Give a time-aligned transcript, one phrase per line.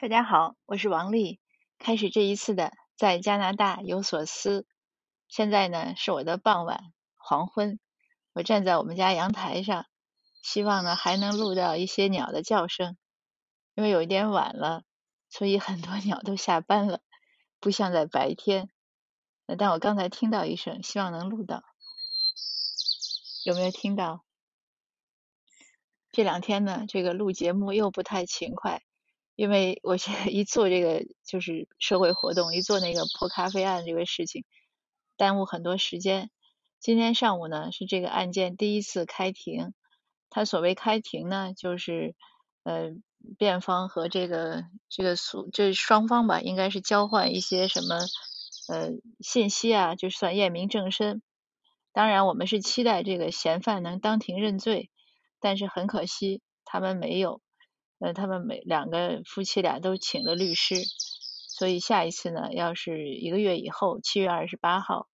[0.00, 1.40] 大家好，我是王丽。
[1.76, 4.64] 开始这一次的在加拿大有所思。
[5.26, 7.80] 现在呢是我的傍晚黄昏，
[8.32, 9.86] 我站在我们家阳台上，
[10.40, 12.96] 希望呢还能录到一些鸟的叫声。
[13.74, 14.84] 因为有一点晚了，
[15.30, 17.00] 所以很多鸟都下班了，
[17.58, 18.70] 不像在白天。
[19.58, 21.64] 但我刚才听到一声，希望能录到。
[23.44, 24.24] 有没有听到？
[26.12, 28.84] 这两天呢，这个录节目又不太勤快，
[29.38, 34.44] 因为我现在一做这个就是社会活动，一做那个破咖啡案这个事情，
[35.16, 36.28] 耽误很多时间。
[36.80, 39.74] 今天上午呢是这个案件第一次开庭，
[40.28, 42.16] 他所谓开庭呢，就是
[42.64, 42.90] 呃
[43.38, 47.94] 辩方和这个这个诉这双方吧，应该是交换一些什么
[48.66, 51.22] 呃信息啊，就算验明正身。
[51.92, 54.90] 当然，我们是期待这个嫌犯能当庭认罪。
[55.38, 57.40] 但是很可惜，他们没有，
[57.98, 60.76] 呃，他们每两个夫妻俩都请了律师，
[61.48, 65.08] 所以下一次呢，要是一个月以后，七月二十八号，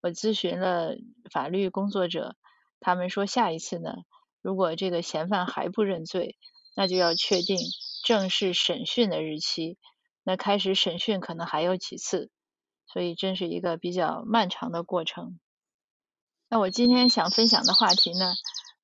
[0.00, 0.96] 我咨询了
[1.30, 2.36] 法律工作者，
[2.80, 3.92] 他们说下一次呢，
[4.40, 6.36] 如果这个嫌犯还不认罪，
[6.74, 7.58] 那就要确定
[8.04, 9.76] 正式审讯的日期，
[10.22, 12.30] 那开始审讯可能还有几次，
[12.86, 15.38] 所以真是一个比较漫长的过程。
[16.48, 18.32] 那我今天想分享的话题呢？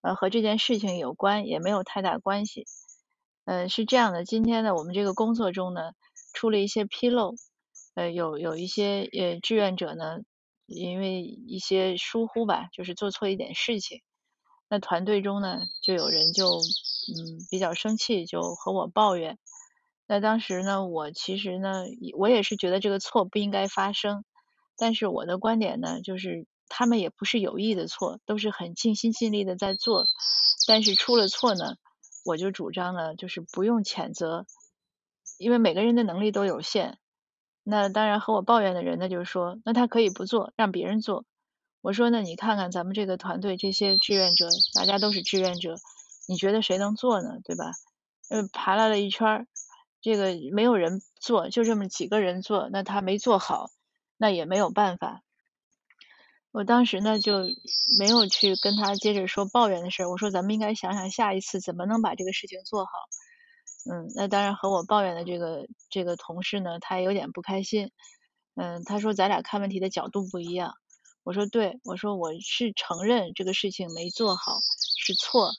[0.01, 2.67] 呃，和这件事情有关，也没有太大关系。
[3.49, 5.93] 呃，是这样的，今天呢，我们这个工作中呢，
[6.35, 7.35] 出了一些纰漏。
[7.95, 10.19] 呃，有有一些呃志愿者呢，
[10.67, 14.03] 因为一些疏忽吧，就是做错一点事情。
[14.69, 19.39] 那团队中呢，就有人就嗯比较生气，就和我抱怨。
[20.07, 21.87] 那当时呢，我其实呢，
[22.19, 24.27] 我也是觉得这个错不应该发生。
[24.77, 26.47] 但是我的观点呢，就是。
[26.71, 30.05] 他们也不是有意的错，都是很尽心尽力的在做，
[30.67, 31.77] 但是出了错呢，
[32.25, 34.47] 我就主张呢，就是不用谴责，
[35.39, 36.99] 因为每个人的能力都有限。
[37.65, 41.25] 那当然和我抱怨的人呢，就是说，那他可以不做，让别人做。
[41.81, 45.77] 我说，那你看看咱们这个团队这些志愿者，大家都是志愿者，
[46.27, 47.39] 你觉得谁能做呢？
[47.45, 47.73] 对吧？
[48.31, 49.47] 呃，爬来了一圈儿，
[50.01, 53.71] 这个没有人做，就这么几个人做，那他没做好，
[54.17, 55.23] 那也没有办法。
[56.55, 57.43] 我当时呢就
[57.99, 62.91] 没有去跟他接着说抱怨的事儿，我说咱们应该想想下一次怎么能把这个事情做好。
[63.91, 67.91] 嗯，那当然和我抱怨的这个这个同事呢，他也有点不开心。
[68.57, 70.75] 嗯，他说咱俩看问题的角度不一样。
[71.25, 74.59] 我说对，我说我是承认这个事情没做好
[74.99, 75.53] 是错，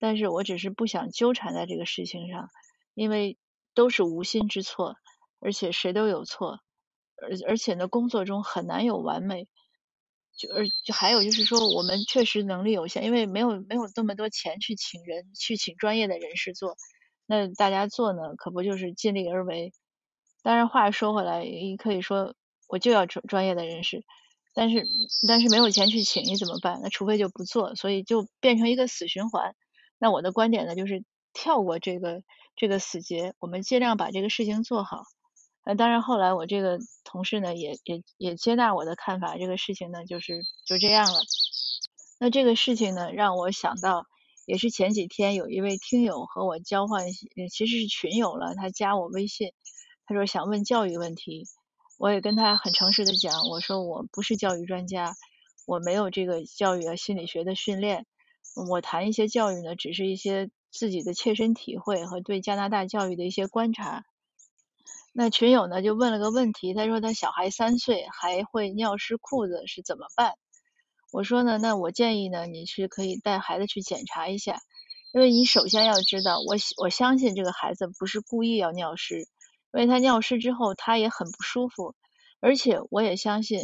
[0.00, 2.48] 但是我只是不想纠缠在这个事情上，
[2.94, 3.38] 因为
[3.74, 4.96] 都是无心之错，
[5.40, 6.58] 而且谁都有错，
[7.22, 9.48] 而而且呢工作中很难有完美。
[10.36, 16.76] 就而就还有就是说，我们确实能力有限，因为没有没有那么多钱去请人去请专业的人士做，
[17.26, 19.72] 那大家做呢，可不就是尽力而为？
[20.42, 22.34] 当然话说回来，也可以说
[22.68, 24.04] 我就要专专业的人士，
[24.52, 24.86] 但是
[25.26, 26.80] 但是没有钱去请你怎么办？
[26.82, 29.54] 那除非就不做，所以就变成一个死循环。
[29.98, 32.22] 那我的观点呢，就是跳过这个
[32.56, 35.04] 这个死结，我们尽量把这个事情做好。
[35.66, 41.20] 那当然，后来我这个同事呢，也也也接纳我的看法，这个事情呢，就是就这样了。
[42.20, 44.04] 那这个事情呢，让我想到，
[44.44, 47.06] 也是前几天有一位听友和我交换，
[47.50, 49.52] 其实是群友了，他加我微信，
[50.06, 51.46] 他说想问教育问题，
[51.98, 55.14] 我也跟他很诚实的讲，我说我不是教育专家，
[55.66, 58.04] 我没有这个教育啊心理学的训练，
[58.68, 64.04] 我谈一些教育呢，只是一些自己的切身体会和对加拿大教育的一些观察。
[65.16, 70.32] 那群友呢就问了个问题，他说他小孩三岁还会尿湿裤子是怎么办？
[71.12, 74.58] 我说呢，那我建议呢你是可以带孩子去检查一下，
[75.12, 79.26] 因为你首先要知道，我我相信这个孩子不是故意要尿湿，因
[79.74, 81.94] 为他尿湿之后他也很不舒服，
[82.40, 83.60] 而且我也相信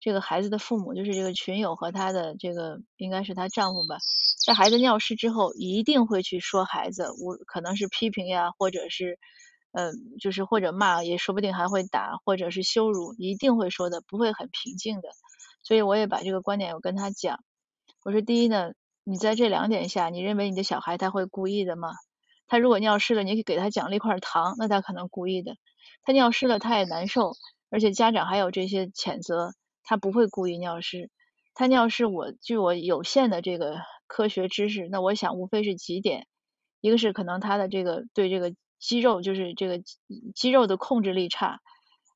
[0.00, 3.98] 这个孩子的父母就是这个群友和他的这个应该是她丈夫吧，
[4.46, 9.18] 在孩子尿湿之后一定会去说孩子，我可能是批评呀，或者是。
[9.76, 15.08] 嗯，就是或者骂，也说不定还会打，或者是羞辱，一定会说的，不会很平静的。
[15.64, 17.40] 所以我也把这个观点我跟他讲，
[18.04, 18.70] 我说第一呢，
[19.02, 21.90] 你在这两点下，你认为你的小孩他会故意的吗？
[22.46, 25.56] 他如果尿湿了，你给他奖励一块糖，那他可能故意的。
[26.04, 27.32] 他尿湿了，他也难受，
[27.68, 31.10] 而且家长还有这些谴责，他不会故意尿湿。
[31.52, 36.28] 他尿湿，我据我有限的这个科学知识，那我想无非是几点，
[36.80, 38.54] 一个是可能他的这个对这个。
[38.84, 39.82] 肌肉就是这个
[40.34, 41.60] 肌肉的控制力差，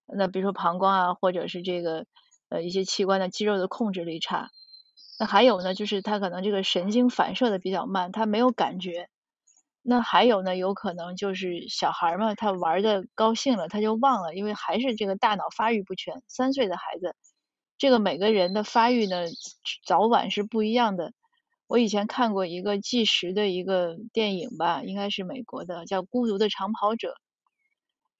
[0.06, 2.04] 那比如说膀胱啊，或者是这个
[2.50, 4.50] 呃一些器官的肌肉的控制力差。
[5.18, 9.08] 那还有呢，就是他可能这个神经反射的比较慢，他没有感觉。
[9.82, 16.22] 那还有呢，有可能就是小孩嘛，他玩的高兴了，他就忘了，因为还是这个大脑发育不全。
[16.28, 17.16] 三岁的孩子，
[17.78, 19.24] 这个每个人的发育呢，
[19.86, 21.14] 早晚是不一样的。
[21.68, 27.10] 我以前看过一个纪实的一个电影吧，应该是美国的，叫《孤独的长跑者》。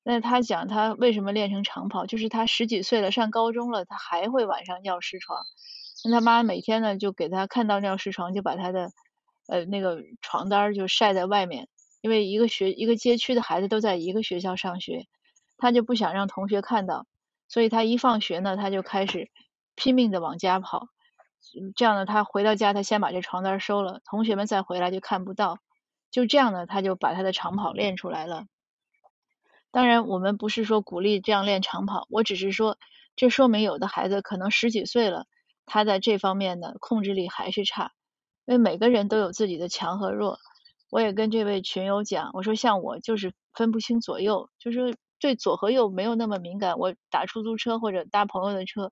[0.05, 5.41] 那他讲他为什么练成长跑，就是他十几岁了，上高中了，他还会晚上尿湿床。
[6.05, 8.93] 那他妈每天呢，就给他看到尿湿床，就把他的。
[9.51, 11.69] 呃，那个床单就晒在外面，
[12.03, 15.07] 因为一个学一个街区的孩子都在一个学校上学，
[15.57, 17.07] 他就不想让同学看到，
[17.49, 19.31] 所以他一放学呢，他就开始
[19.75, 20.89] 拼命的往家跑，
[21.77, 25.59] 这样呢，他回到家，他先把这床单收了，同学们再回来就看不到，
[26.11, 28.45] 就这样呢，他就把他的长跑练出来了。
[29.71, 32.79] 当然，我们不是说鼓励这样练长跑，我只是说，
[33.17, 35.27] 这说明有的孩子可能十几岁了，
[35.67, 37.93] 他在这方面的控制力还是差。
[38.47, 40.39] 因为每个人都有自己的强和弱，
[40.91, 46.79] 我也跟这位群友讲，我说像我就是分不清左右，就是对左和右没有那么敏感。
[46.79, 48.89] 我打出租车或者搭朋友的车，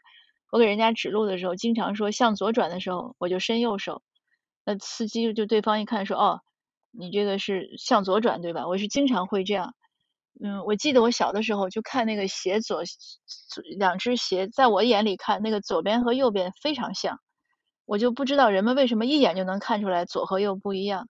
[0.56, 4.00] 我给人家指路的时候，经常说向左转的时候，我就伸右手，
[4.64, 6.40] 那司机就对方一看说，哦，
[6.92, 8.66] 你这个是向左转对吧？
[8.66, 9.74] 我是经常会这样。
[10.42, 12.84] 嗯，我记得我小的时候就看那个鞋左
[13.76, 17.20] 两只鞋，在我眼里看那个左边和右边非常像。
[17.84, 21.06] 我就不知道人们为什么一眼就能看出来左和右不一样。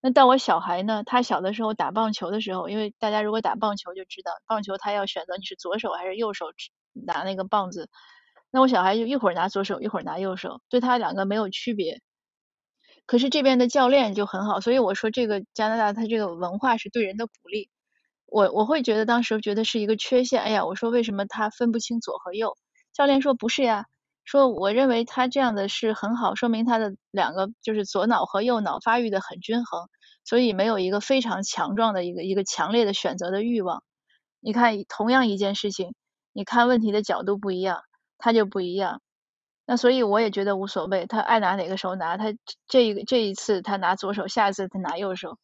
[0.00, 6.46] 那到我小孩呢，他小的时候打棒球的时候，因为大家如果打棒球就知道，棒球他要选择你是左手还是右手
[6.92, 7.90] 拿那个棒子。
[8.50, 12.00] 那我小孩就一会儿拿左手，一会儿拿右手，对他两个没有区别。
[13.06, 17.70] 可是这边的教练就很好，所以我说这个加拿大他这个文化是对人的鼓励。
[18.26, 20.42] 我我会觉得当时觉得是一个缺陷。
[20.42, 22.56] 哎呀，我说为什么他分不清左和右？
[22.92, 23.86] 教练说不是呀。
[24.24, 29.88] 说我认为他这样的是很好，说明他的两个就是左脑和右脑发育的很均衡，
[30.22, 33.82] 所以没有一个非常强壮的一个一个强烈的选择的欲望。
[34.40, 35.94] 你看，同样一件事情，
[36.34, 37.80] 你看问题的角度不一样，
[38.18, 39.00] 他就不一样。
[39.66, 42.34] 那所以我也觉得无所谓，他爱拿哪个手拿，他
[42.66, 45.38] 这一个这一次他拿左手，下一次他拿右手。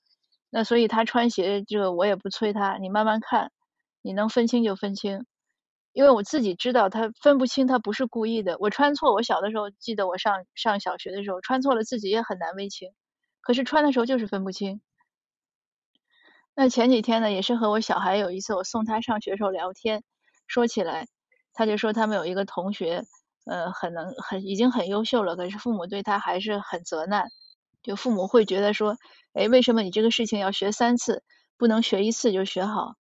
[0.50, 3.50] 那所以他穿鞋这个我也不催他，你慢慢看，
[4.02, 5.26] 你能分清就分清。
[5.92, 8.56] 因为我自己知道他分不清，他不是故意的。
[8.58, 12.90] 我穿错，我小的时候记得我上上小学的时候穿错了，自己也很难为情。
[13.40, 14.80] 可是穿的时候就是分不清。
[16.54, 20.02] 那前几天呢，也是和我小孩有一次，我送他上学时候聊天，
[20.46, 21.06] 说起来，
[21.54, 23.04] 他就说他们有一个同学，
[23.46, 27.28] 呃，很能很已经很优秀了，可是父母对他还是很责难，
[27.82, 28.96] 就父母会觉得说，
[29.32, 31.22] 哎，为什么你这个事情要学三次，
[31.56, 32.96] 不能学一次就学好？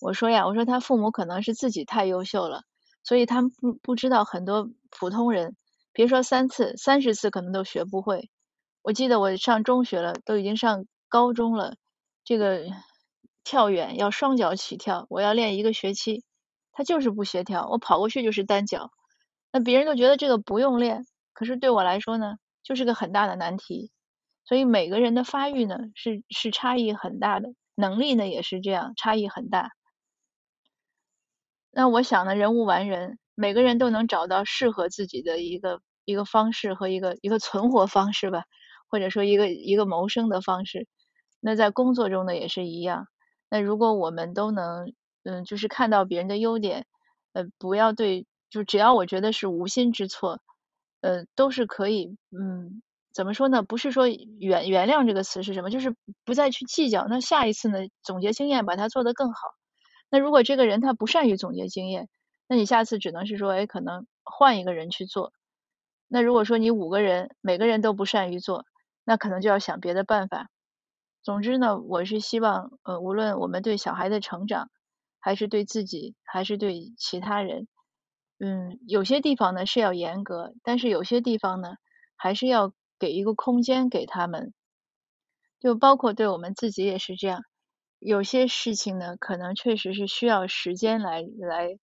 [0.00, 2.62] 我说呀，我说他父母可能是自己太优秀了，
[3.02, 5.56] 所以他们不不知道很多普通人，
[5.92, 8.30] 别说三次，三十次可能都学不会。
[8.82, 11.76] 我记得我上中学了，都已经上高中了，
[12.24, 12.66] 这个
[13.42, 16.22] 跳远要双脚起跳，我要练一个学期，
[16.76, 18.90] 他就是不协调，我跑过去就是单脚。
[19.50, 23.90] 那别人都觉得这个不用练，可是对我来说呢，就是个很大的难题。
[24.44, 29.70] 所以每个人的发育呢，是是差异很大的，能力呢也是这样，差异很大。
[31.70, 38.44] 那我想呢，人无完人，每个人都能找到适合自己的一个一个方式和一个一个存活方式吧，
[38.90, 40.86] 或者说一个一个谋生的方式。
[41.40, 43.06] 那在工作中呢也是一样。
[43.48, 44.92] 那如果我们都能，
[45.26, 46.86] 嗯，就是看到别人的优点，
[47.32, 50.40] 呃，不要对，就只要我觉得是无心之错，
[51.00, 52.80] 呃，都是可以，嗯，
[53.12, 53.62] 怎么说呢？
[53.62, 55.70] 不是说原原谅这个词是什么？
[55.70, 57.06] 就是不再去计较。
[57.08, 59.40] 那下一次呢，总结经验，把它做得更好。
[60.10, 62.08] 那如果这个人他不善于总结经验，
[62.46, 65.32] 那你下次只能是说，哎，可能换一个人去做。
[66.06, 68.64] 那如果说你五个人每个人都不善于做，
[69.04, 70.48] 那可能就要想别的办法。
[71.22, 74.70] 总之呢，我是希望，呃，无论我们对小孩的成长，
[75.26, 77.66] 还是对自己，还是对其他人，
[78.38, 81.74] 嗯，有些地方呢是要严格，但是有些地方呢，
[82.14, 84.54] 还是要给一个空间给他们。
[85.58, 87.42] 就包括对我们自己也是这样。
[87.98, 91.76] 有些事情呢，可能确实是需要时间来来，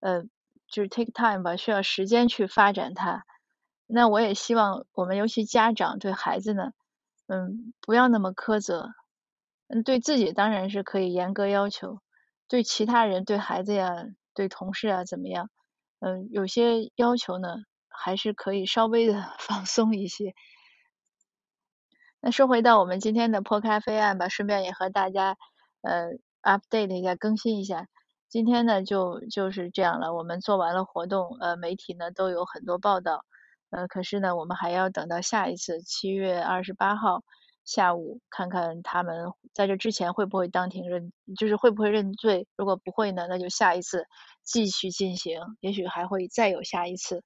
[0.00, 0.22] 呃，
[0.66, 3.22] 就是 take time 吧，需要时间去发展它。
[3.86, 6.70] 那我也希望我们尤其家长对孩子呢，
[7.26, 8.92] 嗯，不要那么苛责。
[9.66, 12.00] 嗯，对自己当然是可以严格要求，
[12.48, 15.50] 对其他人、对孩子呀、对同事啊怎么样，
[16.00, 17.56] 嗯，有些要求呢，
[17.88, 20.34] 还是可以稍微的 放松一些。
[22.20, 25.36] 那说回到我们今天的破咖啡案吧，顺便也和大家
[25.82, 26.08] 呃
[26.42, 27.86] update 一下，更新一下。
[28.28, 33.24] 今天呢就就是这样了，我们做完了活动，呃，媒体呢都有很多报道，
[33.70, 37.22] 呃，可是呢我们还要等到下一次七月二十八号
[37.68, 42.46] 下午看看他们在这之前会不会当庭认，就是会不会认罪。
[42.56, 44.06] 如果不会呢，那就下一次
[44.42, 47.22] 继续进行，也许还会再有下一次，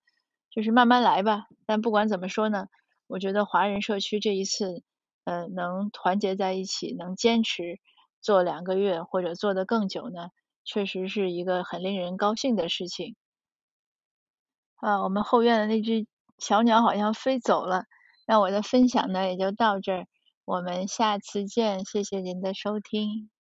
[0.51, 1.47] 就是慢慢来吧。
[1.65, 2.67] 但不管怎么说呢，
[3.07, 4.83] 我觉得华人社区这一次，
[5.23, 7.79] 呃，能团结在一起，能坚持
[8.21, 10.31] 做两个月或者做得更久呢，
[10.65, 13.15] 确实是一个很令人高兴的事情。
[14.75, 16.05] 啊，我们后院的那只
[16.39, 17.85] 小鸟好像飞走了，
[18.27, 20.07] 那我的分享呢也就到这儿。
[20.45, 23.31] 我们下次见，谢谢您的收听。